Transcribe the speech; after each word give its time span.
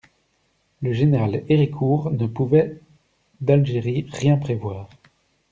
Le 0.81 0.93
général 0.93 1.43
Héricourt 1.47 2.09
ne 2.09 2.25
pouvait, 2.25 2.79
d'Algérie, 3.39 4.07
rien 4.11 4.35
prévoir. 4.35 4.89